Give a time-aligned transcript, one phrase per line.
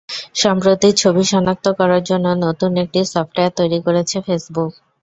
[0.35, 4.71] সম্প্রতি ছবি শনাক্ত করার জন্য নতুন একটি সফটওয়্যার তৈরি করেছে ফেসবুক।